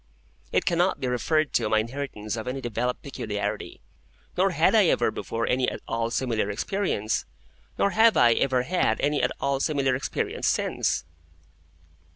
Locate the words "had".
4.49-4.73, 8.63-8.99